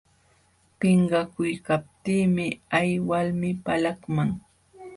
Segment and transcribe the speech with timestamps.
[0.79, 4.29] Pinqakuykaptiimi hay walmi palaqman.